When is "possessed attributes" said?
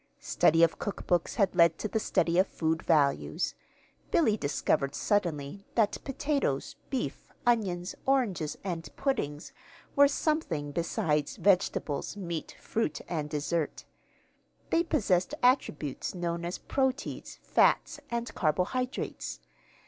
14.81-16.15